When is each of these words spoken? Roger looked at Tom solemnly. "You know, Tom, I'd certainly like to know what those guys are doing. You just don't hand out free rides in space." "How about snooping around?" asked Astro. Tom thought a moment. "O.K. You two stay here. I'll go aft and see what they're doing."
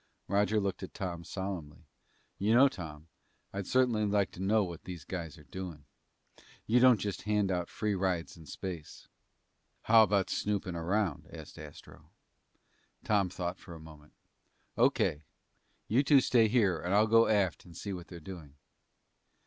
Roger 0.27 0.59
looked 0.59 0.81
at 0.81 0.95
Tom 0.95 1.23
solemnly. 1.23 1.85
"You 2.39 2.55
know, 2.55 2.67
Tom, 2.67 3.07
I'd 3.53 3.67
certainly 3.67 4.03
like 4.03 4.31
to 4.31 4.39
know 4.41 4.63
what 4.63 4.83
those 4.83 5.03
guys 5.05 5.37
are 5.37 5.43
doing. 5.43 5.85
You 6.65 6.79
just 6.95 7.19
don't 7.23 7.31
hand 7.31 7.51
out 7.51 7.69
free 7.69 7.93
rides 7.93 8.35
in 8.35 8.47
space." 8.47 9.07
"How 9.83 10.01
about 10.01 10.31
snooping 10.31 10.73
around?" 10.75 11.27
asked 11.31 11.59
Astro. 11.59 12.09
Tom 13.03 13.29
thought 13.29 13.63
a 13.67 13.77
moment. 13.77 14.13
"O.K. 14.75 15.21
You 15.87 16.01
two 16.01 16.19
stay 16.19 16.47
here. 16.47 16.81
I'll 16.83 17.05
go 17.05 17.27
aft 17.27 17.63
and 17.63 17.77
see 17.77 17.93
what 17.93 18.07
they're 18.07 18.19
doing." 18.19 18.55